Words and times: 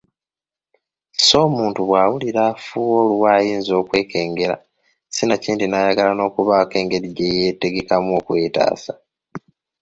Sso 1.13 1.37
omuntu 1.47 1.79
bw’awulira 1.87 2.41
afuuwa 2.53 2.95
oluwa 3.01 3.29
ayinza 3.39 3.73
okwekengera 3.81 4.55
sinakindi 5.15 5.65
n’ayagala 5.67 6.11
n’okubaako 6.15 6.75
engeri 6.81 7.07
y’okwetegekamu 7.15 8.11
okwetaasa. 8.19 8.93